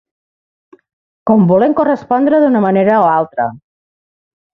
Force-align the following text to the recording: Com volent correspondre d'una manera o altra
Com 1.29 1.43
volent 1.51 1.75
correspondre 1.79 2.39
d'una 2.45 2.61
manera 2.67 2.97
o 3.03 3.05
altra 3.11 3.47